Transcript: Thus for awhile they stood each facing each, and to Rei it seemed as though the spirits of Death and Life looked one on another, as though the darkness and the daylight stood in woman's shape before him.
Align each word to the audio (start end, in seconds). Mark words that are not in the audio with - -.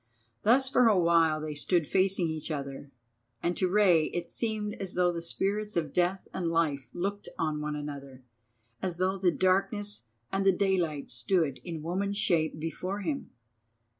Thus 0.41 0.67
for 0.67 0.87
awhile 0.87 1.39
they 1.39 1.53
stood 1.53 1.83
each 1.83 1.91
facing 1.91 2.27
each, 2.27 2.49
and 2.49 3.55
to 3.55 3.67
Rei 3.69 4.05
it 4.05 4.31
seemed 4.31 4.73
as 4.81 4.95
though 4.95 5.11
the 5.11 5.21
spirits 5.21 5.77
of 5.77 5.93
Death 5.93 6.27
and 6.33 6.49
Life 6.49 6.89
looked 6.91 7.29
one 7.37 7.61
on 7.63 7.75
another, 7.75 8.23
as 8.81 8.97
though 8.97 9.19
the 9.19 9.29
darkness 9.29 10.05
and 10.31 10.43
the 10.43 10.51
daylight 10.53 11.11
stood 11.11 11.59
in 11.63 11.83
woman's 11.83 12.17
shape 12.17 12.57
before 12.57 13.01
him. 13.01 13.29